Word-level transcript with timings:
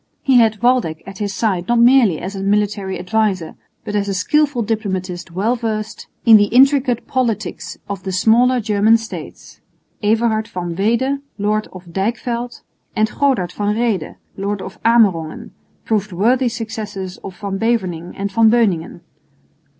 He 0.23 0.37
had 0.39 0.63
Waldeck 0.63 1.03
at 1.05 1.19
his 1.19 1.31
side 1.31 1.67
not 1.67 1.77
merely 1.77 2.17
as 2.19 2.35
a 2.35 2.41
military 2.41 2.97
adviser, 2.97 3.53
but 3.85 3.95
as 3.95 4.07
a 4.07 4.15
skilful 4.15 4.63
diplomatist 4.63 5.29
well 5.29 5.55
versed 5.55 6.07
in 6.25 6.37
the 6.37 6.45
intricate 6.45 7.05
politics 7.05 7.77
of 7.87 8.01
the 8.01 8.11
smaller 8.11 8.59
German 8.59 8.97
states; 8.97 9.61
Everhard 10.01 10.47
van 10.47 10.75
Weede, 10.75 11.19
lord 11.37 11.67
of 11.71 11.85
Dijkveld, 11.93 12.61
and 12.95 13.11
Godard 13.19 13.51
van 13.51 13.75
Rheede, 13.75 14.15
lord 14.37 14.59
of 14.63 14.79
Amerongen, 14.83 15.51
proved 15.85 16.11
worthy 16.11 16.49
successors 16.49 17.17
of 17.17 17.37
Van 17.39 17.59
Beverningh 17.59 18.15
and 18.17 18.31
Van 18.31 18.49
Beuningen. 18.49 19.01